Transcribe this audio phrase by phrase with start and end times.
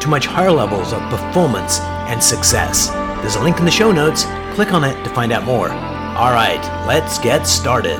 [0.00, 2.88] to much higher levels of performance and success.
[3.20, 4.24] There's a link in the show notes.
[4.54, 5.70] Click on it to find out more.
[5.70, 7.98] All right, let's get started.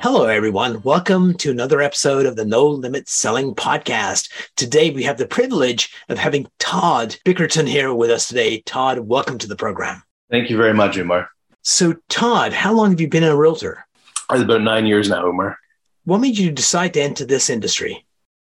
[0.00, 0.80] Hello, everyone.
[0.82, 4.30] Welcome to another episode of the No Limit Selling Podcast.
[4.56, 8.60] Today, we have the privilege of having Todd Bickerton here with us today.
[8.60, 10.02] Todd, welcome to the program.
[10.30, 11.30] Thank you very much, Umar.
[11.62, 13.84] So, Todd, how long have you been a realtor?
[14.30, 15.58] About nine years now, Umar.
[16.04, 18.06] What made you decide to enter this industry?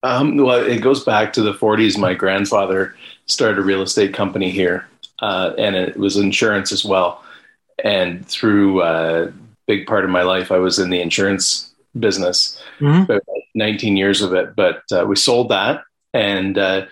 [0.03, 1.97] Um, well, it goes back to the 40s.
[1.97, 2.95] My grandfather
[3.27, 4.87] started a real estate company here,
[5.21, 7.23] uh, and it was insurance as well.
[7.83, 9.31] And through a uh,
[9.67, 13.03] big part of my life, I was in the insurance business, mm-hmm.
[13.03, 13.21] about
[13.55, 14.55] 19 years of it.
[14.55, 16.85] But uh, we sold that and uh,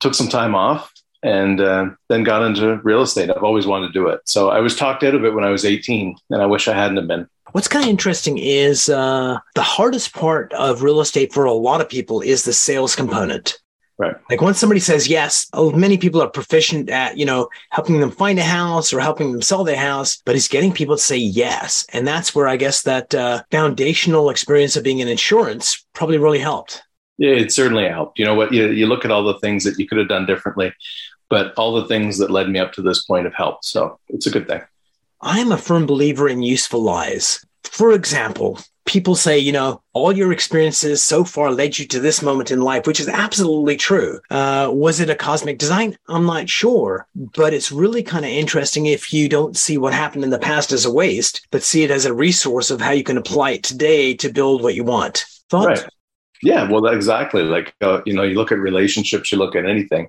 [0.00, 0.92] took some time off
[1.22, 3.30] and uh, then got into real estate.
[3.30, 4.20] I've always wanted to do it.
[4.24, 6.74] So I was talked out of it when I was 18, and I wish I
[6.74, 7.28] hadn't have been.
[7.52, 11.80] What's kind of interesting is uh, the hardest part of real estate for a lot
[11.80, 13.58] of people is the sales component.
[13.98, 14.16] Right.
[14.30, 18.10] Like once somebody says yes, oh, many people are proficient at, you know, helping them
[18.10, 21.18] find a house or helping them sell their house, but it's getting people to say
[21.18, 21.84] yes.
[21.92, 26.38] And that's where I guess that uh, foundational experience of being in insurance probably really
[26.38, 26.82] helped.
[27.18, 28.18] Yeah, it certainly helped.
[28.18, 28.54] You know what?
[28.54, 30.72] You, you look at all the things that you could have done differently,
[31.28, 33.66] but all the things that led me up to this point have helped.
[33.66, 34.62] So it's a good thing.
[35.22, 37.44] I'm a firm believer in useful lies.
[37.64, 42.22] For example, people say, you know, all your experiences so far led you to this
[42.22, 44.18] moment in life, which is absolutely true.
[44.30, 45.96] Uh, was it a cosmic design?
[46.08, 50.24] I'm not sure, but it's really kind of interesting if you don't see what happened
[50.24, 53.04] in the past as a waste, but see it as a resource of how you
[53.04, 55.24] can apply it today to build what you want.
[55.50, 55.82] Thoughts?
[55.82, 55.90] Right.
[56.42, 57.42] Yeah, well, exactly.
[57.42, 60.08] Like, uh, you know, you look at relationships, you look at anything.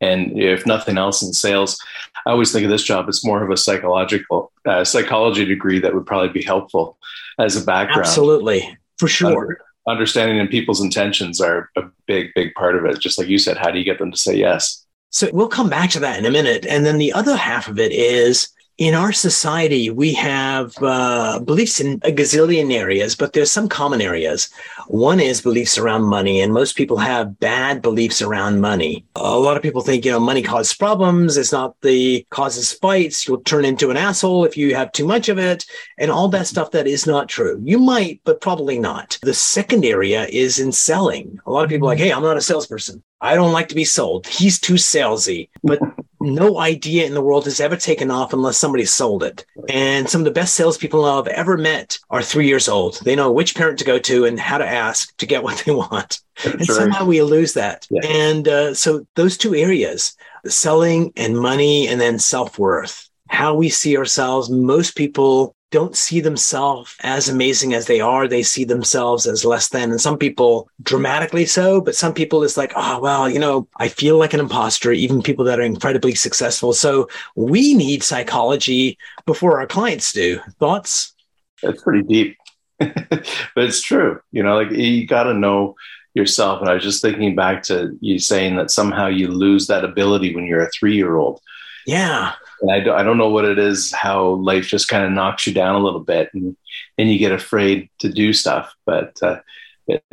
[0.00, 1.78] And if nothing else in sales,
[2.26, 5.94] I always think of this job as more of a psychological uh, psychology degree that
[5.94, 6.98] would probably be helpful
[7.38, 8.00] as a background.
[8.06, 9.58] Absolutely, for sure.
[9.86, 12.98] understanding and people's intentions are a big, big part of it.
[12.98, 14.84] Just like you said, how do you get them to say yes?
[15.10, 16.66] So we'll come back to that in a minute.
[16.66, 18.48] And then the other half of it is
[18.78, 24.02] in our society, we have uh, beliefs in a gazillion areas, but there's some common
[24.02, 24.50] areas.
[24.88, 29.06] One is beliefs around money, and most people have bad beliefs around money.
[29.14, 31.38] A lot of people think, you know, money causes problems.
[31.38, 33.26] It's not the causes fights.
[33.26, 35.64] You'll turn into an asshole if you have too much of it,
[35.98, 37.58] and all that stuff that is not true.
[37.64, 39.18] You might, but probably not.
[39.22, 41.38] The second area is in selling.
[41.46, 43.02] A lot of people are like, hey, I'm not a salesperson.
[43.22, 44.26] I don't like to be sold.
[44.26, 45.48] He's too salesy.
[45.62, 45.80] But
[46.20, 49.44] no idea in the world has ever taken off unless somebody sold it.
[49.68, 53.00] And some of the best salespeople I've ever met are three years old.
[53.02, 55.72] They know which parent to go to and how to ask to get what they
[55.72, 56.20] want.
[56.44, 57.86] and somehow we lose that.
[57.90, 58.06] Yeah.
[58.06, 60.16] And uh, so those two areas,
[60.46, 66.20] selling and money, and then self worth, how we see ourselves, most people don't see
[66.20, 68.28] themselves as amazing as they are.
[68.28, 69.90] They see themselves as less than.
[69.90, 73.88] And some people dramatically so, but some people it's like, oh, well, you know, I
[73.88, 76.72] feel like an imposter, even people that are incredibly successful.
[76.72, 78.96] So we need psychology
[79.26, 80.40] before our clients do.
[80.60, 81.14] Thoughts?
[81.62, 82.36] That's pretty deep,
[82.78, 84.20] but it's true.
[84.30, 85.74] You know, like you got to know
[86.14, 86.60] yourself.
[86.60, 90.34] And I was just thinking back to you saying that somehow you lose that ability
[90.34, 91.40] when you're a three year old.
[91.86, 92.32] Yeah.
[92.60, 95.46] And I, don't, I don't know what it is, how life just kind of knocks
[95.46, 96.56] you down a little bit and,
[96.98, 98.74] and you get afraid to do stuff.
[98.84, 99.40] But uh,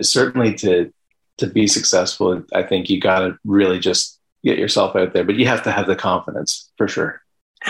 [0.01, 0.93] certainly to,
[1.37, 5.35] to be successful, I think you got to really just get yourself out there, but
[5.35, 7.21] you have to have the confidence for sure.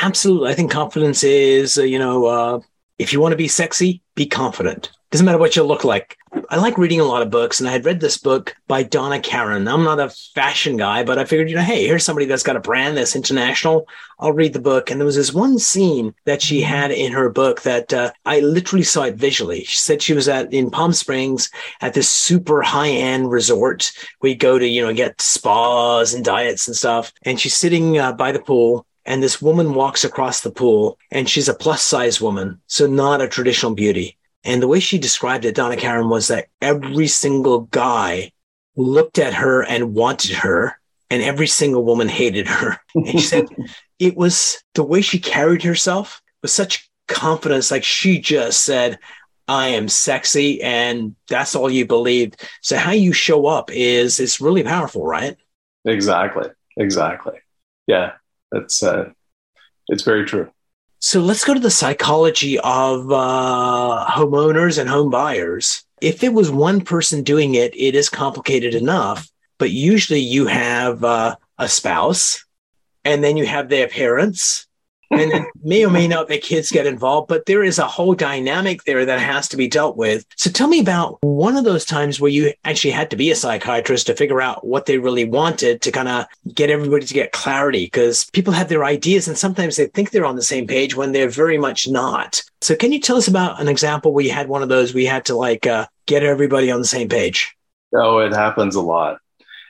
[0.01, 0.49] Absolutely.
[0.49, 2.59] I think confidence is, uh, you know, uh,
[2.97, 4.91] if you want to be sexy, be confident.
[5.13, 6.17] Doesn't matter what you look like.
[6.49, 9.19] I like reading a lot of books, and I had read this book by Donna
[9.19, 9.67] Karan.
[9.67, 12.55] I'm not a fashion guy, but I figured, you know, hey, here's somebody that's got
[12.55, 13.87] a brand that's international.
[14.17, 14.89] I'll read the book.
[14.89, 18.39] And there was this one scene that she had in her book that uh, I
[18.39, 19.63] literally saw it visually.
[19.65, 21.51] She said she was at in Palm Springs
[21.81, 23.91] at this super high end resort.
[24.23, 27.13] We go to, you know, get spas and diets and stuff.
[27.21, 31.29] And she's sitting uh, by the pool and this woman walks across the pool and
[31.29, 32.59] she's a plus size woman.
[32.65, 34.17] So not a traditional beauty.
[34.43, 38.31] And the way she described it, Donna Karan, was that every single guy
[38.75, 40.79] looked at her and wanted her,
[41.09, 42.77] and every single woman hated her.
[42.95, 43.45] And she said
[43.99, 47.71] it was the way she carried herself with such confidence.
[47.71, 48.99] Like she just said,
[49.47, 52.41] I am sexy, and that's all you believed.
[52.61, 55.37] So how you show up is is really powerful, right?
[55.85, 56.49] Exactly.
[56.77, 57.39] Exactly.
[57.87, 58.13] Yeah.
[58.51, 59.09] That's, uh,
[59.87, 60.49] it's very true.
[61.05, 65.83] So let's go to the psychology of uh, homeowners and home buyers.
[65.99, 69.29] If it was one person doing it, it is complicated enough.
[69.57, 72.45] But usually you have uh, a spouse,
[73.03, 74.65] and then you have their parents,
[75.11, 78.83] and may or may not the kids get involved, but there is a whole dynamic
[78.83, 80.25] there that has to be dealt with.
[80.35, 83.35] So tell me about one of those times where you actually had to be a
[83.35, 87.31] psychiatrist to figure out what they really wanted to kind of get everybody to get
[87.31, 90.95] clarity because people have their ideas and sometimes they think they're on the same page
[90.95, 92.41] when they're very much not.
[92.61, 95.05] So can you tell us about an example where you had one of those we
[95.05, 97.55] had to like uh, get everybody on the same page?
[97.95, 99.19] Oh, it happens a lot.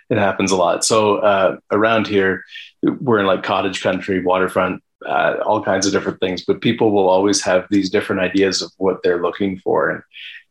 [0.09, 0.85] It happens a lot.
[0.85, 2.43] So uh, around here,
[2.83, 7.09] we're in like cottage country, waterfront uh, all kinds of different things, but people will
[7.09, 9.89] always have these different ideas of what they're looking for.
[9.89, 10.03] And,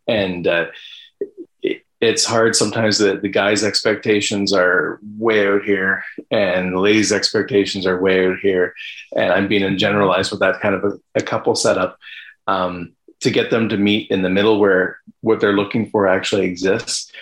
[0.07, 0.67] and uh,
[1.63, 7.13] it, it's hard sometimes that the guy's expectations are way out here and the lady's
[7.13, 8.75] expectations are way out here.
[9.17, 11.99] And I'm being generalized with that kind of a, a couple setup
[12.47, 16.47] um, to get them to meet in the middle where what they're looking for actually
[16.47, 17.13] exists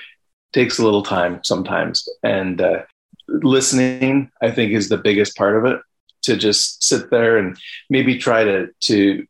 [0.53, 2.09] takes a little time sometimes.
[2.23, 2.83] And uh,
[3.29, 5.81] listening, I think, is the biggest part of it
[6.23, 7.57] to just sit there and
[7.89, 9.27] maybe try to to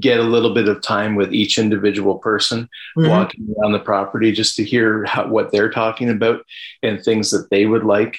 [0.00, 3.08] get a little bit of time with each individual person mm-hmm.
[3.08, 6.44] walking around the property just to hear how, what they're talking about
[6.82, 8.16] and things that they would like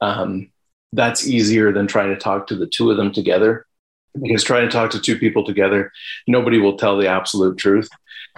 [0.00, 0.50] um,
[0.92, 3.66] that's easier than trying to talk to the two of them together
[4.20, 5.90] because trying to talk to two people together
[6.26, 7.88] nobody will tell the absolute truth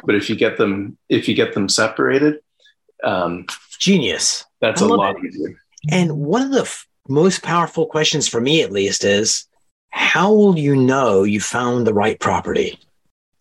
[0.05, 2.39] but if you get them if you get them separated
[3.03, 3.45] um,
[3.79, 5.25] genius that's a lot it.
[5.27, 5.57] easier
[5.91, 9.47] and one of the most powerful questions for me, at least, is
[9.91, 12.79] how will you know you found the right property?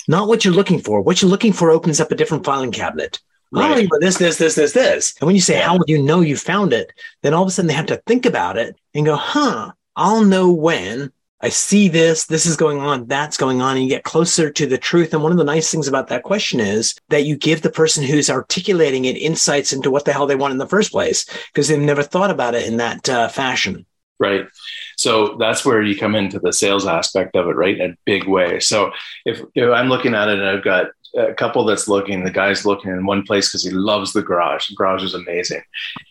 [0.07, 1.01] Not what you're looking for.
[1.01, 3.19] What you're looking for opens up a different filing cabinet.
[3.55, 3.87] Oh, right.
[3.91, 5.15] Oh, this, this, this, this, this.
[5.19, 6.91] And when you say, how will you know you found it?
[7.21, 10.25] Then all of a sudden they have to think about it and go, huh, I'll
[10.25, 11.11] know when
[11.43, 14.65] I see this, this is going on, that's going on, and you get closer to
[14.65, 15.13] the truth.
[15.13, 18.01] And one of the nice things about that question is that you give the person
[18.01, 21.67] who's articulating it insights into what the hell they want in the first place, because
[21.67, 23.85] they've never thought about it in that uh, fashion.
[24.19, 24.47] Right.
[24.95, 27.77] So that's where you come into the sales aspect of it, right?
[27.77, 28.61] In a big way.
[28.61, 28.91] So
[29.25, 32.65] if, if I'm looking at it and I've got a couple that's looking, the guy's
[32.65, 34.69] looking in one place because he loves the garage.
[34.69, 35.63] The garage is amazing.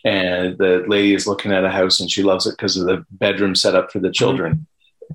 [0.05, 3.03] And the lady is looking at a house and she loves it because of the
[3.09, 4.67] bedroom set up for the children.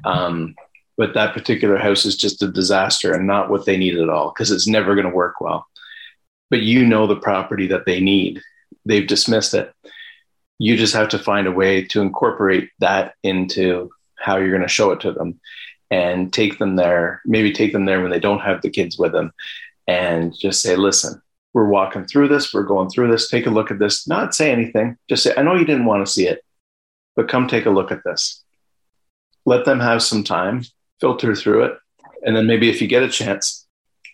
[0.04, 0.54] Um,
[0.98, 4.30] but that particular house is just a disaster and not what they need at all
[4.30, 5.66] because it's never going to work well.
[6.50, 8.42] But you know the property that they need.
[8.84, 9.72] They've dismissed it.
[10.58, 14.68] You just have to find a way to incorporate that into how you're going to
[14.68, 15.40] show it to them
[15.90, 19.12] and take them there, maybe take them there when they don't have the kids with
[19.12, 19.32] them
[19.86, 21.22] and just say, listen,
[21.54, 24.50] we're walking through this, we're going through this, take a look at this, not say
[24.50, 26.44] anything, just say, I know you didn't want to see it,
[27.14, 28.42] but come take a look at this
[29.48, 30.62] let them have some time,
[31.00, 31.78] filter through it.
[32.22, 33.66] And then maybe if you get a chance,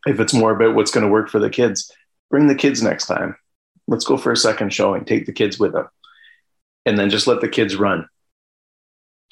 [0.06, 1.90] if it's more about what's going to work for the kids,
[2.31, 3.34] bring the kids next time.
[3.88, 5.88] Let's go for a second showing, take the kids with them,
[6.86, 8.06] and then just let the kids run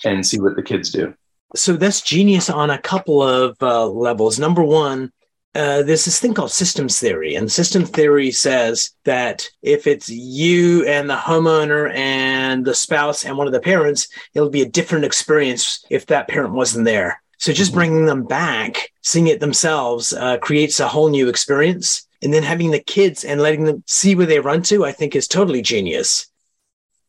[0.05, 1.15] and see what the kids do.
[1.55, 4.41] So that's genius on a couple of uh, levels.
[4.41, 5.13] Number one,
[5.55, 10.87] uh, there's this thing called systems theory, and system theory says that if it's you
[10.87, 15.05] and the homeowner and the spouse and one of the parents, it'll be a different
[15.05, 17.23] experience if that parent wasn't there.
[17.37, 17.79] So just mm-hmm.
[17.79, 22.07] bringing them back, seeing it themselves, uh, creates a whole new experience.
[22.23, 25.17] And then having the kids and letting them see where they run to, I think
[25.17, 26.29] is totally genius.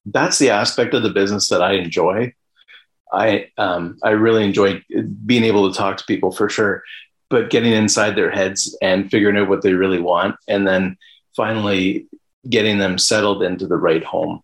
[0.07, 2.33] That's the aspect of the business that I enjoy.
[3.13, 4.83] I um, I really enjoy
[5.23, 6.83] being able to talk to people for sure
[7.33, 10.95] but getting inside their heads and figuring out what they really want and then
[11.35, 12.05] finally
[12.47, 14.43] getting them settled into the right home.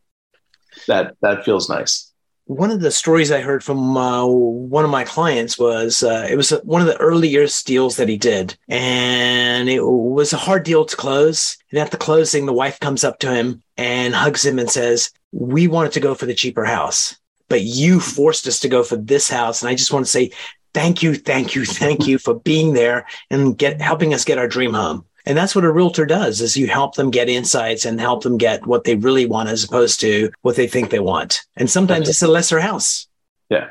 [0.88, 2.12] That that feels nice.
[2.46, 6.36] One of the stories i heard from uh, one of my clients was uh, it
[6.36, 10.84] was one of the earliest deals that he did and it was a hard deal
[10.84, 11.58] to close.
[11.70, 15.12] And at the closing the wife comes up to him and hugs him and says
[15.32, 17.16] we wanted to go for the cheaper house
[17.50, 19.62] but you forced us to go for this house.
[19.62, 20.32] And i just want to say
[20.74, 24.48] thank you, thank you, thank you for being there and get helping us get our
[24.48, 25.06] dream home.
[25.26, 28.38] And that's what a realtor does is you help them get insights and help them
[28.38, 31.44] get what they really want as opposed to what they think they want.
[31.56, 33.08] And sometimes it's a lesser house.
[33.50, 33.70] Yeah.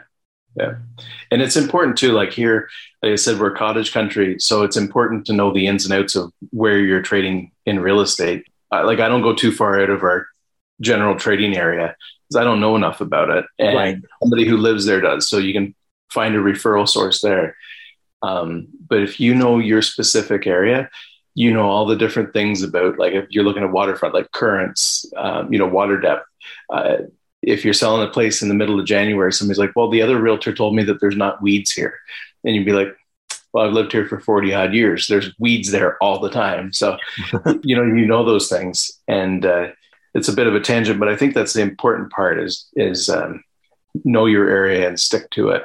[0.57, 0.77] Yeah.
[1.31, 2.69] And it's important too, like here,
[3.03, 4.39] like I said, we're cottage country.
[4.39, 8.01] So it's important to know the ins and outs of where you're trading in real
[8.01, 8.45] estate.
[8.71, 10.27] like I don't go too far out of our
[10.81, 11.97] general trading area
[12.29, 13.45] because I don't know enough about it.
[13.59, 13.99] And right.
[14.23, 15.29] somebody who lives there does.
[15.29, 15.75] So you can
[16.11, 17.57] find a referral source there.
[18.23, 20.91] Um, but if you know your specific area,
[21.35, 25.07] you know all the different things about like if you're looking at waterfront, like currents,
[25.17, 26.27] um, you know water depth,
[26.73, 26.97] uh,
[27.43, 30.21] if you're selling a place in the middle of January, somebody's like, "Well, the other
[30.21, 31.95] realtor told me that there's not weeds here,"
[32.45, 32.89] and you'd be like,
[33.53, 35.07] "Well, I've lived here for 40 odd years.
[35.07, 36.97] There's weeds there all the time." So,
[37.63, 39.69] you know, you know those things, and uh,
[40.15, 43.09] it's a bit of a tangent, but I think that's the important part is is
[43.09, 43.45] um,
[44.05, 45.63] know your area and stick to it.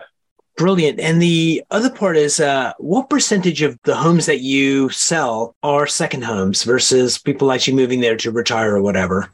[0.57, 0.99] Brilliant.
[0.99, 5.87] And the other part is uh, what percentage of the homes that you sell are
[5.87, 9.31] second homes versus people actually moving there to retire or whatever?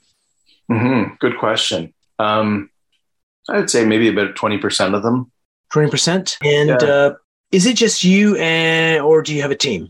[0.71, 1.15] Mm-hmm.
[1.19, 1.93] Good question.
[2.19, 2.69] Um,
[3.49, 5.31] I would say maybe about 20% of them.
[5.73, 6.37] 20%.
[6.43, 6.75] And yeah.
[6.87, 7.13] uh,
[7.51, 9.89] is it just you and, or do you have a team?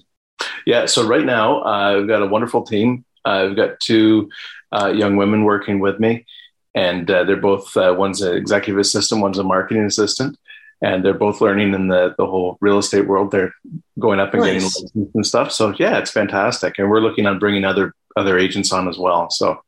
[0.65, 0.85] Yeah.
[0.85, 3.05] So right now, uh, we've got a wonderful team.
[3.25, 4.29] Uh, we've got two
[4.71, 6.25] uh, young women working with me,
[6.73, 10.37] and uh, they're both uh, one's an executive assistant, one's a marketing assistant,
[10.81, 13.31] and they're both learning in the the whole real estate world.
[13.31, 13.53] They're
[13.97, 14.47] going up and nice.
[14.47, 15.51] getting licenses and stuff.
[15.51, 19.29] So yeah, it's fantastic, and we're looking on bringing other other agents on as well.
[19.29, 19.61] So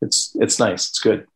[0.00, 0.88] it's it's nice.
[0.88, 1.26] It's good.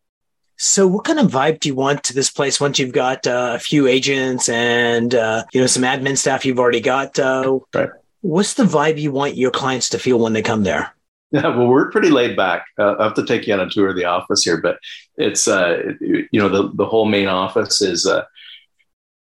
[0.58, 3.52] So, what kind of vibe do you want to this place once you've got uh,
[3.54, 7.18] a few agents and uh, you know some admin staff you've already got?
[7.18, 7.90] Uh, right.
[8.22, 10.92] What's the vibe you want your clients to feel when they come there?
[11.30, 12.64] Yeah, well, we're pretty laid back.
[12.78, 14.78] Uh, I have to take you on a tour of the office here, but
[15.16, 18.26] it's uh, you know the the whole main office is a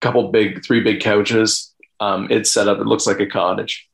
[0.01, 1.75] couple big, three big couches.
[2.01, 2.79] Um, it's set up.
[2.79, 3.89] It looks like a cottage.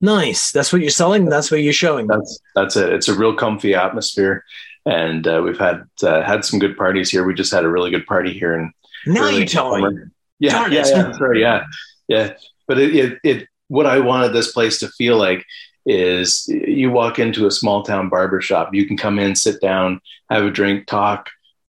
[0.00, 0.52] Nice.
[0.52, 1.24] That's what you're selling.
[1.24, 2.06] That's what you're showing.
[2.06, 2.92] That's that's it.
[2.92, 4.44] It's a real comfy atmosphere
[4.88, 7.24] and uh, we've had uh, had some good parties here.
[7.24, 8.72] We just had a really good party here, and
[9.06, 9.98] now you tell me.
[10.38, 11.64] Yeah, yeah, yeah, sorry, yeah,
[12.06, 12.34] yeah.
[12.66, 15.44] But it, it, it, what I wanted this place to feel like
[15.84, 20.00] is you walk into a small town barber shop, you can come in, sit down,
[20.30, 21.28] have a drink, talk,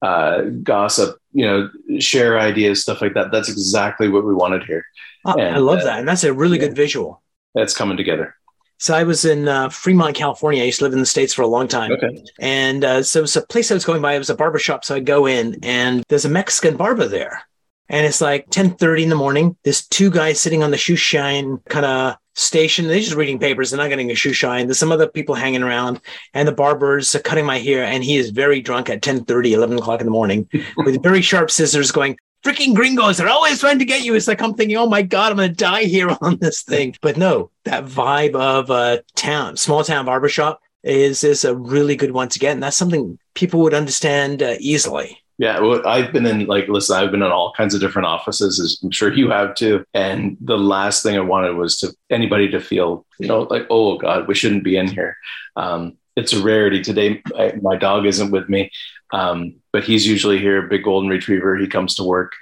[0.03, 3.31] uh, gossip, you know, share ideas, stuff like that.
[3.31, 4.85] That's exactly what we wanted here.
[5.25, 7.23] Oh, and, I love uh, that, and that's a really yeah, good visual.
[7.55, 8.35] That's coming together.
[8.79, 10.63] So I was in uh, Fremont, California.
[10.63, 11.93] I used to live in the States for a long time.
[11.93, 12.25] Okay.
[12.41, 14.15] And uh, so it was a place I was going by.
[14.15, 14.87] It was a barber shop.
[14.87, 17.43] So I go in and there's a Mexican barber there.
[17.91, 19.57] And it's like 1030 in the morning.
[19.65, 22.87] There's two guys sitting on the shoe shine kind of station.
[22.87, 23.71] They're just reading papers.
[23.71, 24.67] They're not getting a shoe shine.
[24.67, 26.01] There's some other people hanging around
[26.35, 27.85] and the barber's cutting my hair.
[27.85, 31.51] And he is very drunk at 1030, 11 o'clock in the morning with very sharp
[31.51, 34.87] scissors going, freaking gringos they're always trying to get you it's like i'm thinking oh
[34.87, 39.03] my god i'm gonna die here on this thing but no that vibe of a
[39.15, 43.19] town small town barbershop is is a really good one to get and that's something
[43.35, 47.33] people would understand uh, easily yeah, well, I've been in like listen, I've been in
[47.33, 49.87] all kinds of different offices, as I'm sure you have too.
[49.95, 53.97] And the last thing I wanted was to anybody to feel, you know, like, oh
[53.97, 55.17] God, we shouldn't be in here.
[55.57, 57.23] Um, it's a rarity today.
[57.39, 58.71] I, my dog isn't with me,
[59.15, 61.57] um, but he's usually here, big golden retriever.
[61.57, 62.35] He comes to work.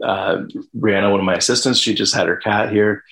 [0.00, 0.44] Uh,
[0.76, 3.02] Brianna, one of my assistants, she just had her cat here.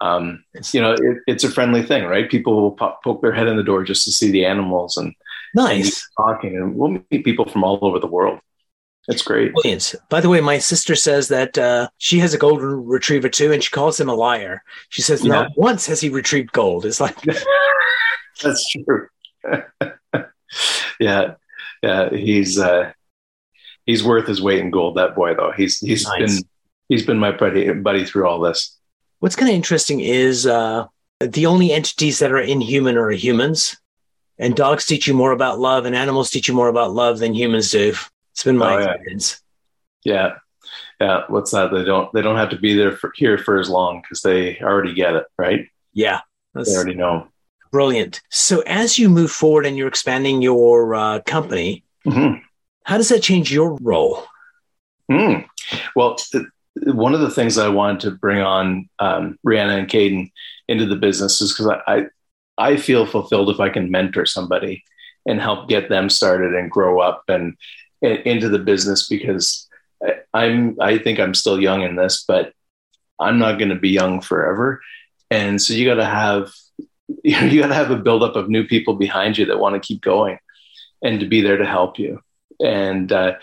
[0.00, 2.30] Um, you know, it, it's a friendly thing, right?
[2.30, 5.12] People will pop, poke their head in the door just to see the animals and
[5.56, 8.38] nice and talking, and we'll meet people from all over the world.
[9.08, 9.52] It's great.
[10.08, 13.62] By the way, my sister says that uh, she has a golden retriever too, and
[13.62, 14.62] she calls him a liar.
[14.90, 15.32] She says yeah.
[15.32, 16.86] not once has he retrieved gold.
[16.86, 17.16] It's like
[18.42, 19.08] that's true.
[21.00, 21.34] yeah,
[21.82, 22.92] yeah, he's uh,
[23.86, 24.96] he's worth his weight in gold.
[24.96, 26.36] That boy, though, he's he's nice.
[26.36, 26.48] been
[26.88, 28.78] he's been my buddy buddy through all this.
[29.18, 30.86] What's kind of interesting is uh,
[31.20, 33.76] the only entities that are inhuman are humans,
[34.38, 37.34] and dogs teach you more about love, and animals teach you more about love than
[37.34, 37.94] humans do.
[38.32, 38.90] It's been my oh, yeah.
[38.92, 39.42] experience.
[40.04, 40.34] Yeah,
[41.00, 41.22] yeah.
[41.28, 41.70] What's that?
[41.72, 44.58] They don't they don't have to be there for, here for as long because they
[44.60, 45.66] already get it, right?
[45.92, 46.20] Yeah,
[46.54, 47.28] they already know.
[47.70, 48.20] Brilliant.
[48.30, 52.42] So as you move forward and you're expanding your uh, company, mm-hmm.
[52.84, 54.24] how does that change your role?
[55.10, 55.46] Mm.
[55.96, 56.44] Well, th-
[56.84, 60.30] one of the things I wanted to bring on um, Rihanna and Caden
[60.68, 62.06] into the business is because I, I,
[62.58, 64.84] I feel fulfilled if I can mentor somebody
[65.26, 67.56] and help get them started and grow up and
[68.02, 69.68] into the business because
[70.34, 72.52] I'm I think I'm still young in this, but
[73.20, 74.80] I'm not going to be young forever.
[75.30, 76.52] And so you got to have
[77.24, 80.00] you, got to have a buildup of new people behind you that want to keep
[80.00, 80.38] going
[81.02, 82.20] and to be there to help you.
[82.60, 83.34] And, uh,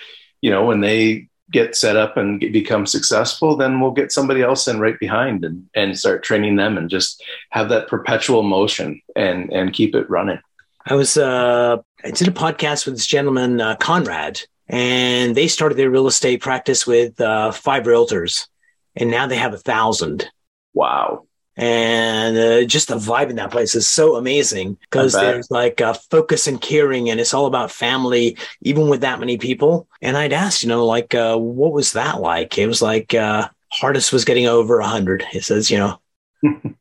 [0.42, 4.42] you know, when they get set up and get, become successful, then we'll get somebody
[4.42, 9.02] else in right behind and, and start training them and just have that perpetual motion
[9.16, 10.40] and, and keep it running.
[10.86, 15.78] I was, uh, I did a podcast with this gentleman, uh, Conrad, and they started
[15.78, 18.48] their real estate practice with, uh, five realtors
[18.96, 20.30] and now they have a thousand.
[20.74, 21.26] Wow.
[21.56, 25.94] And uh, just the vibe in that place is so amazing because there's like uh,
[26.10, 29.88] focus and caring and it's all about family even with that many people.
[30.02, 32.58] And i'd asked you know like uh, what was that like?
[32.58, 36.00] It was like uh, hardest was getting over 100 it says you know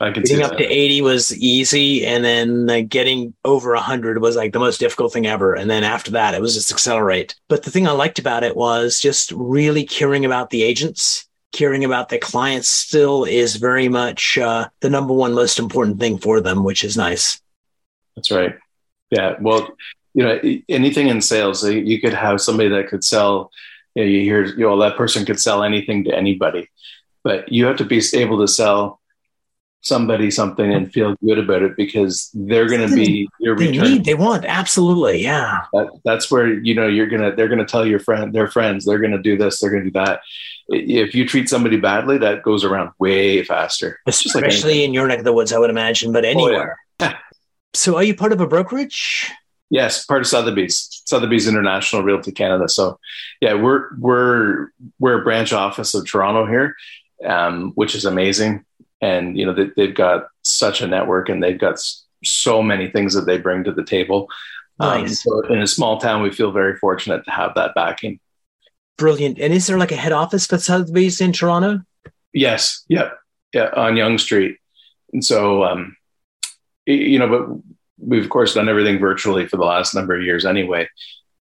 [0.00, 0.58] I can Getting see up that.
[0.58, 5.12] to 80 was easy, and then uh, getting over 100 was like the most difficult
[5.12, 5.54] thing ever.
[5.54, 7.34] And then after that, it was just accelerate.
[7.48, 11.84] But the thing I liked about it was just really caring about the agents, caring
[11.84, 16.40] about the clients still is very much uh, the number one most important thing for
[16.40, 17.40] them, which is nice.
[18.16, 18.56] That's right.
[19.10, 19.36] Yeah.
[19.40, 19.68] Well,
[20.14, 23.50] you know, anything in sales, you could have somebody that could sell.
[23.94, 26.68] You, know, you hear, you know, that person could sell anything to anybody,
[27.22, 29.00] but you have to be able to sell
[29.82, 33.84] somebody something and feel good about it because they're going to be your They return.
[33.84, 35.62] need, they want, absolutely, yeah.
[35.72, 39.00] That, that's where you know you're gonna they're gonna tell your friend their friends they're
[39.00, 40.20] gonna do this they're gonna do that.
[40.68, 43.98] If you treat somebody badly, that goes around way faster.
[44.06, 46.28] It's just like Especially in your neck of the woods, I would imagine, but Oh,
[46.28, 46.78] anywhere.
[47.00, 47.16] yeah.
[47.74, 49.30] So, are you part of a brokerage?
[49.70, 52.68] Yes, part of Sotheby's, Sotheby's International Realty Canada.
[52.68, 52.98] So,
[53.40, 54.68] yeah, we're we're
[55.00, 56.76] we're a branch office of Toronto here,
[57.26, 58.64] um, which is amazing.
[59.02, 61.78] And you know they, they've got such a network, and they've got
[62.24, 64.28] so many things that they bring to the table.
[64.80, 68.18] Um, so in a small town, we feel very fortunate to have that backing.
[68.96, 69.38] Brilliant.
[69.38, 71.82] And is there like a head office for Sotheby's in Toronto?
[72.32, 72.84] Yes.
[72.88, 73.18] Yep.
[73.52, 73.70] Yeah.
[73.76, 74.58] On Yonge Street.
[75.12, 75.96] And so, um,
[76.86, 80.44] you know, but we've of course done everything virtually for the last number of years
[80.44, 80.88] anyway.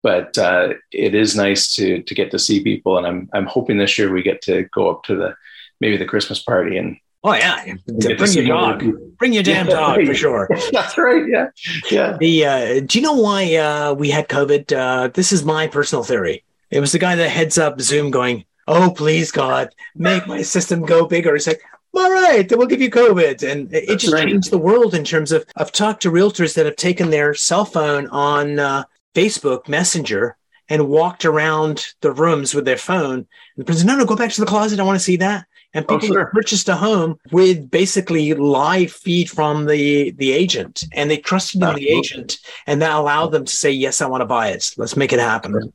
[0.03, 3.77] But uh, it is nice to to get to see people, and I'm I'm hoping
[3.77, 5.35] this year we get to go up to the
[5.79, 7.75] maybe the Christmas party and Oh, yeah.
[7.87, 8.85] Bring your dog.
[9.19, 10.49] Bring your damn dog for sure.
[10.73, 11.25] That's right.
[11.29, 11.49] Yeah.
[11.91, 12.17] Yeah.
[12.19, 14.75] The uh, do you know why uh, we had COVID?
[14.75, 16.45] Uh, this is my personal theory.
[16.71, 20.83] It was the guy that heads up Zoom going, "Oh, please God, make my system
[20.87, 21.61] go bigger." He's like,
[21.95, 24.27] "All right, then we'll give you COVID," and it, it That's just right.
[24.27, 25.45] changed the world in terms of.
[25.57, 28.85] I've talked to realtors that have taken their cell phone on uh,
[29.15, 30.37] Facebook Messenger
[30.71, 33.15] and walked around the rooms with their phone.
[33.15, 34.79] And the person, no, no, go back to the closet.
[34.79, 35.47] I want to see that.
[35.73, 36.31] And Oh, people sure.
[36.35, 41.75] purchased a home with basically live feed from the the agent, and they trusted in
[41.75, 44.73] the agent, and that allowed them to say, "Yes, I want to buy it.
[44.77, 45.73] Let's make it happen."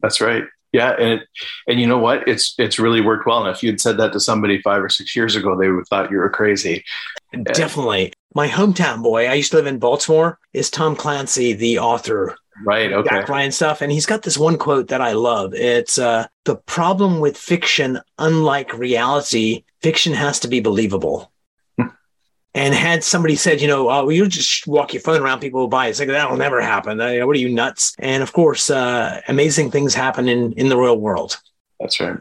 [0.00, 0.44] That's right.
[0.72, 1.28] Yeah, and it,
[1.68, 2.26] and you know what?
[2.26, 3.44] It's it's really worked well.
[3.44, 5.88] And if you'd said that to somebody five or six years ago, they would have
[5.88, 6.82] thought you were crazy.
[7.42, 8.12] Definitely.
[8.34, 12.92] My hometown boy, I used to live in Baltimore, is Tom Clancy, the author Right.
[12.92, 13.08] Okay.
[13.08, 13.80] Jack Ryan stuff.
[13.80, 15.54] And he's got this one quote that I love.
[15.54, 21.30] It's uh, the problem with fiction, unlike reality, fiction has to be believable.
[22.56, 25.66] And had somebody said, you know, oh, you just walk your phone around, people will
[25.66, 25.90] buy it.
[25.90, 27.00] It's like, that'll never happen.
[27.00, 27.96] Uh, what are you nuts?
[27.98, 31.36] And of course, uh, amazing things happen in, in the real world.
[31.80, 32.16] That's right.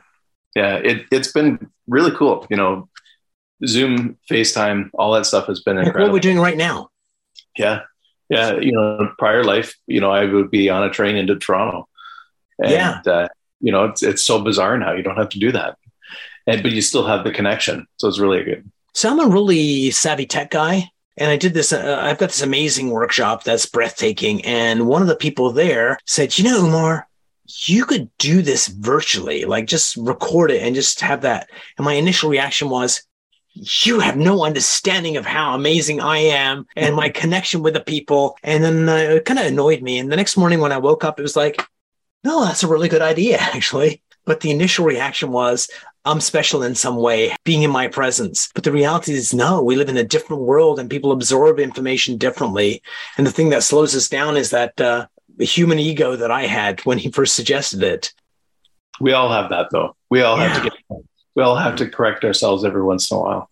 [0.56, 2.48] Yeah, it, it's been really cool.
[2.50, 2.89] You know,
[3.67, 6.89] Zoom, FaceTime, all that stuff has been Like what we're doing right now.
[7.56, 7.82] Yeah.
[8.30, 8.58] Yeah.
[8.58, 11.88] You know, prior life, you know, I would be on a train into Toronto.
[12.60, 13.02] And, Yeah.
[13.06, 13.28] uh,
[13.60, 14.94] you know, it's, it's so bizarre now.
[14.94, 15.78] You don't have to do that.
[16.48, 17.88] And, but you still have the connection.
[17.98, 18.70] So it's really good.
[18.94, 20.90] So I'm a really savvy tech guy.
[21.18, 24.44] And I did this, uh, I've got this amazing workshop that's breathtaking.
[24.46, 27.08] And one of the people there said, you know, Umar,
[27.66, 31.50] you could do this virtually, like just record it and just have that.
[31.78, 33.04] And my initial reaction was,
[33.54, 38.38] you have no understanding of how amazing I am and my connection with the people.
[38.44, 40.00] And then uh, it kind of annoyed me.
[40.00, 41.63] And the next morning when I woke up, it was like,
[42.24, 44.02] no, that's a really good idea, actually.
[44.26, 45.70] But the initial reaction was,
[46.06, 48.50] I'm special in some way, being in my presence.
[48.54, 52.18] But the reality is, no, we live in a different world and people absorb information
[52.18, 52.82] differently.
[53.18, 56.46] And the thing that slows us down is that uh, the human ego that I
[56.46, 58.13] had when he first suggested it.
[59.00, 59.96] We all have that though.
[60.10, 60.74] We all have to get,
[61.36, 63.50] we all have to correct ourselves every once in a while.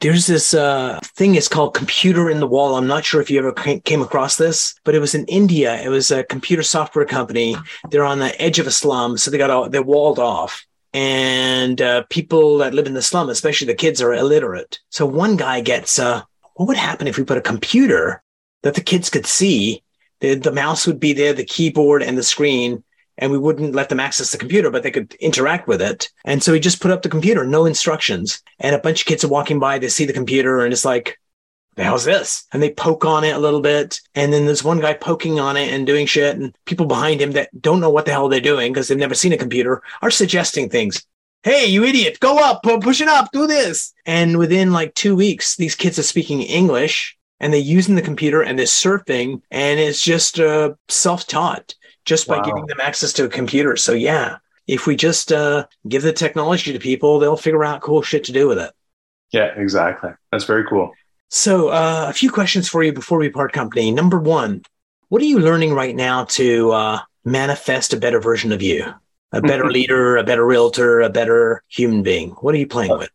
[0.00, 2.76] There's this uh, thing, it's called Computer in the Wall.
[2.76, 5.82] I'm not sure if you ever came across this, but it was in India.
[5.82, 7.56] It was a computer software company.
[7.90, 10.64] They're on the edge of a slum, so they got all, they're walled off.
[10.94, 14.78] And uh, people that live in the slum, especially the kids, are illiterate.
[14.90, 16.22] So one guy gets, uh,
[16.54, 18.22] what would happen if we put a computer
[18.62, 19.82] that the kids could see?
[20.20, 22.84] The, the mouse would be there, the keyboard and the screen,
[23.20, 26.10] and we wouldn't let them access the computer, but they could interact with it.
[26.24, 28.42] And so he just put up the computer, no instructions.
[28.58, 31.18] And a bunch of kids are walking by, they see the computer, and it's like,
[31.76, 32.46] the hell's this?
[32.52, 34.00] And they poke on it a little bit.
[34.14, 36.36] And then there's one guy poking on it and doing shit.
[36.36, 39.14] And people behind him that don't know what the hell they're doing because they've never
[39.14, 41.06] seen a computer are suggesting things.
[41.42, 43.94] Hey, you idiot, go up, push it up, do this.
[44.04, 48.42] And within like two weeks, these kids are speaking English and they're using the computer
[48.42, 49.40] and they're surfing.
[49.50, 51.74] And it's just uh, self taught
[52.10, 52.42] just by Wow.
[52.42, 53.76] giving them access to a computer.
[53.76, 58.02] So, yeah, if we just uh, give the technology to people, they'll figure out cool
[58.02, 58.72] shit to do with it.
[59.30, 60.10] Yeah, exactly.
[60.32, 60.92] That's very cool.
[61.28, 63.92] So, uh, a few questions for you before we part company.
[63.92, 64.62] Number one,
[65.08, 68.92] what are you learning right now to uh, manifest a better version of you?
[69.30, 72.30] A better leader, a better realtor, a better human being?
[72.40, 73.10] What are you playing with?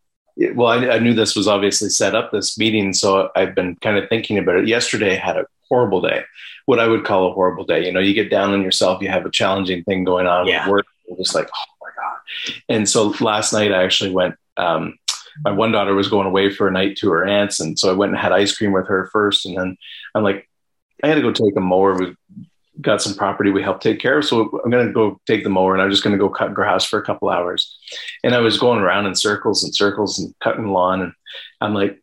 [0.54, 3.98] well, I, I, knew this was obviously set up this meeting, so I've been kind
[3.98, 4.68] of thinking about it.
[4.68, 6.24] Yesterday, I had a horrible day,
[6.66, 7.86] what I would call a horrible day.
[7.86, 10.64] You know, you get down on yourself, you have a challenging thing going on yeah.
[10.64, 12.56] at work, you're just like, oh my god.
[12.70, 14.36] And so last night, I actually went.
[14.58, 14.98] Um,
[15.44, 17.94] my one daughter was going away for a night to her aunt's, and so I
[17.94, 19.78] went and had ice cream with her first, and then
[20.14, 20.50] I'm like,
[21.04, 21.94] I had to go take a mower.
[21.94, 22.16] We
[22.82, 24.26] got some property we helped take care of.
[24.26, 26.54] So I'm going to go take the mower and I'm just going to go cut
[26.54, 27.78] grass for a couple hours.
[28.24, 31.02] And I was going around in circles and circles and cutting lawn.
[31.02, 31.14] And
[31.62, 32.02] I'm like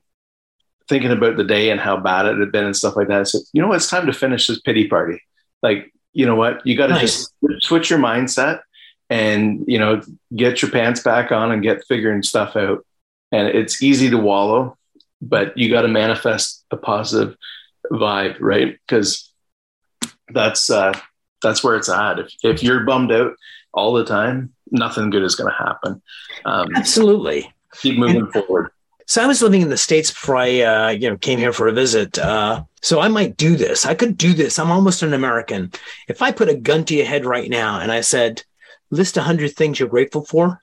[0.89, 3.21] thinking about the day and how bad it had been and stuff like that.
[3.21, 3.77] I said, you know what?
[3.77, 5.21] It's time to finish this pity party.
[5.63, 6.67] Like, you know what?
[6.67, 7.03] You got to nice.
[7.03, 8.61] just switch your mindset
[9.09, 10.03] and, you know,
[10.35, 12.85] get your pants back on and get figuring stuff out.
[13.31, 14.77] And it's easy to wallow,
[15.21, 17.37] but you got to manifest a positive
[17.91, 18.79] vibe, right?
[18.87, 19.33] Because
[20.29, 20.99] that's uh,
[21.43, 22.19] that's where it's at.
[22.19, 23.35] If if you're bummed out
[23.73, 26.03] all the time, nothing good is going to happen.
[26.45, 27.53] Um, Absolutely.
[27.81, 28.71] Keep moving and, forward.
[29.13, 31.69] So I was living in the states before I, uh, you know, came here for
[31.69, 32.19] a visit.
[32.19, 33.85] Uh, so I might do this.
[33.85, 34.59] I could do this.
[34.59, 35.71] I'm almost an American.
[36.09, 38.43] If I put a gun to your head right now and I said,
[38.89, 40.63] list a hundred things you're grateful for,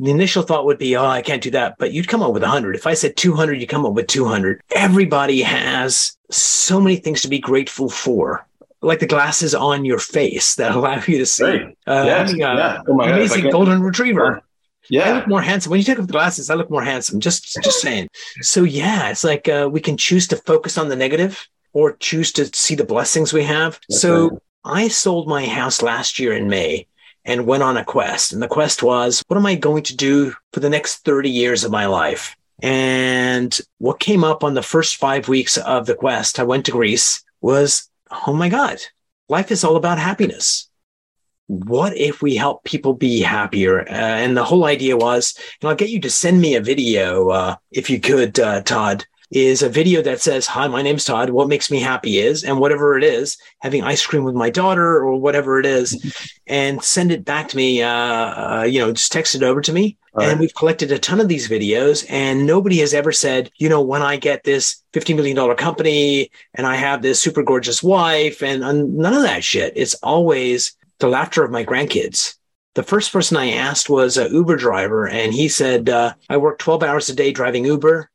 [0.00, 1.76] the initial thought would be, oh, I can't do that.
[1.78, 2.74] But you'd come up with 100.
[2.74, 4.62] If I said 200, you come up with 200.
[4.72, 8.48] Everybody has so many things to be grateful for
[8.82, 11.44] like the glasses on your face that allow you to see.
[11.44, 11.78] Right.
[11.86, 12.30] Uh, yes.
[12.30, 12.82] having a yeah.
[12.88, 14.42] oh amazing God, golden retriever.
[14.88, 16.50] Yeah, I look more handsome when you take off the glasses.
[16.50, 17.20] I look more handsome.
[17.20, 18.08] Just, just saying.
[18.40, 22.32] So yeah, it's like uh, we can choose to focus on the negative or choose
[22.32, 23.80] to see the blessings we have.
[23.88, 24.40] That's so right.
[24.64, 26.86] I sold my house last year in May
[27.24, 28.32] and went on a quest.
[28.32, 31.64] And the quest was, what am I going to do for the next 30 years
[31.64, 32.36] of my life?
[32.62, 36.72] And what came up on the first five weeks of the quest, I went to
[36.72, 37.90] Greece, was
[38.26, 38.78] oh my God,
[39.28, 40.70] life is all about happiness.
[41.48, 43.80] What if we help people be happier?
[43.88, 47.28] Uh, and the whole idea was, and I'll get you to send me a video
[47.28, 51.30] uh, if you could, uh, Todd, is a video that says, Hi, my name's Todd.
[51.30, 54.96] What makes me happy is, and whatever it is, having ice cream with my daughter
[54.96, 56.14] or whatever it is,
[56.46, 57.82] and send it back to me.
[57.82, 59.98] Uh, uh, you know, just text it over to me.
[60.14, 60.28] Right.
[60.28, 63.82] And we've collected a ton of these videos, and nobody has ever said, you know,
[63.82, 68.64] when I get this $50 million company and I have this super gorgeous wife and
[68.64, 69.74] uh, none of that shit.
[69.76, 72.36] It's always the laughter of my grandkids.
[72.74, 76.58] The first person I asked was an Uber driver, and he said, uh, I work
[76.58, 78.10] 12 hours a day driving Uber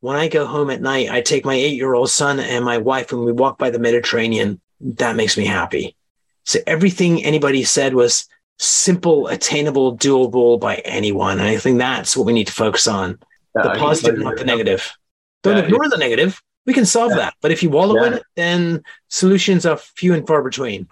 [0.00, 2.78] when I go home at night, I take my eight year old son and my
[2.78, 4.60] wife and we walk by the Mediterranean.
[4.80, 5.96] That makes me happy.
[6.44, 11.40] So everything anybody said was simple, attainable, doable by anyone.
[11.40, 13.18] And I think that's what we need to focus on
[13.56, 14.96] yeah, the positive, not the negative.
[15.42, 16.40] Don't yeah, ignore the negative.
[16.66, 17.16] We can solve yeah.
[17.16, 17.34] that.
[17.40, 20.88] But if you wallow in it, then solutions are few and far between.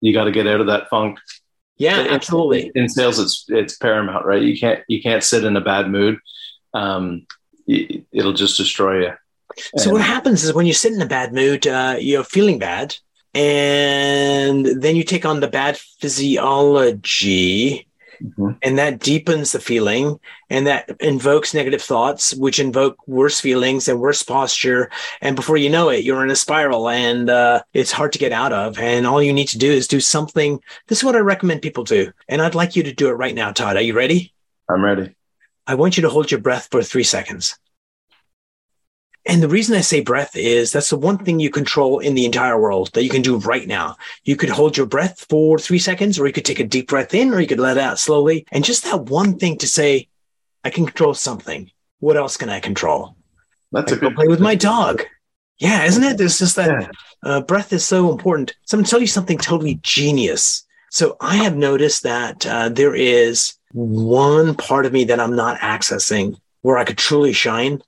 [0.00, 1.18] You got to get out of that funk.
[1.76, 2.70] Yeah, absolutely.
[2.74, 4.42] In sales, it's it's paramount, right?
[4.42, 6.18] You can't you can't sit in a bad mood.
[6.74, 7.26] Um,
[7.66, 9.12] it'll just destroy you.
[9.76, 12.96] So what happens is when you sit in a bad mood, uh, you're feeling bad,
[13.34, 17.88] and then you take on the bad physiology,
[18.22, 18.50] mm-hmm.
[18.62, 24.00] and that deepens the feeling, and that invokes negative thoughts, which invoke worse feelings and
[24.00, 24.90] worse posture.
[25.20, 28.32] And before you know it, you're in a spiral, and uh, it's hard to get
[28.32, 28.78] out of.
[28.78, 30.60] And all you need to do is do something.
[30.88, 33.34] This is what I recommend people do, and I'd like you to do it right
[33.34, 33.76] now, Todd.
[33.76, 34.32] Are you ready?
[34.68, 35.14] I'm ready.
[35.66, 37.56] I want you to hold your breath for three seconds.
[39.26, 42.24] And the reason I say breath is that's the one thing you control in the
[42.24, 43.96] entire world that you can do right now.
[44.24, 47.12] You could hold your breath for three seconds, or you could take a deep breath
[47.14, 48.46] in, or you could let out slowly.
[48.50, 50.08] And just that one thing to say,
[50.64, 51.70] I can control something.
[51.98, 53.14] What else can I control?
[53.72, 55.04] That's I a good play with my dog.
[55.58, 56.16] Yeah, isn't it?
[56.16, 56.90] There's just that yeah.
[57.22, 58.54] uh, breath is so important.
[58.64, 60.66] So I'm going to tell you something totally genius.
[60.90, 65.58] So I have noticed that uh, there is one part of me that I'm not
[65.60, 67.82] accessing where I could truly shine.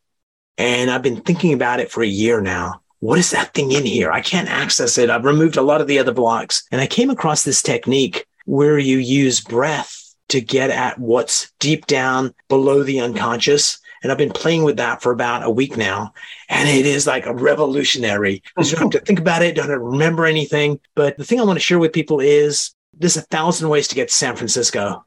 [0.58, 2.82] And I've been thinking about it for a year now.
[3.00, 4.12] What is that thing in here?
[4.12, 5.10] I can't access it.
[5.10, 6.62] I've removed a lot of the other blocks.
[6.70, 11.86] And I came across this technique where you use breath to get at what's deep
[11.86, 13.80] down below the unconscious.
[14.02, 16.14] And I've been playing with that for about a week now.
[16.48, 18.42] And it is like a revolutionary.
[18.58, 20.78] You don't have to think about it, don't have to remember anything.
[20.94, 23.94] But the thing I want to share with people is there's a thousand ways to
[23.94, 25.04] get to San Francisco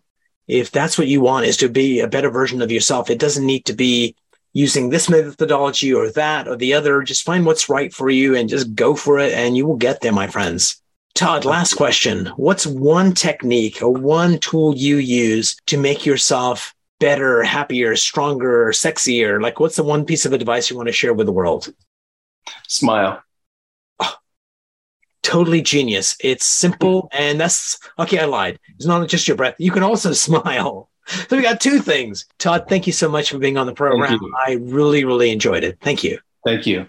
[0.48, 3.46] if that's what you want is to be a better version of yourself, it doesn't
[3.46, 4.16] need to be
[4.56, 7.04] using this methodology or that or the other.
[7.04, 10.00] Just find what's right for you and just go for it and you will get
[10.00, 10.82] there, my friends.
[11.14, 12.28] Todd, last question.
[12.38, 19.42] What's one technique or one tool you use to make yourself better, happier, stronger, sexier?
[19.42, 21.74] Like, what's the one piece of advice you want to share with the world?
[22.68, 23.22] Smile
[25.22, 26.16] totally genius.
[26.22, 28.20] It's simple and that's okay.
[28.20, 28.58] I lied.
[28.76, 29.56] It's not just your breath.
[29.58, 30.90] You can also smile.
[31.08, 32.26] So we got two things.
[32.40, 34.20] Todd, thank you so much for being on the program.
[34.46, 35.78] I really, really enjoyed it.
[35.82, 36.20] Thank you.
[36.46, 36.88] Thank you.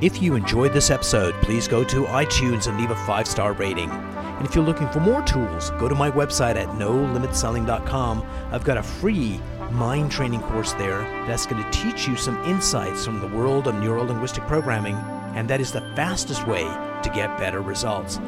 [0.00, 3.90] If you enjoyed this episode, please go to iTunes and leave a five star rating.
[3.90, 8.24] And if you're looking for more tools, go to my website at nolimitselling.com.
[8.52, 9.40] I've got a free
[9.72, 13.74] mind training course there that's going to teach you some insights from the world of
[13.74, 14.94] neuro linguistic programming,
[15.34, 18.20] and that is the fastest way to get better results.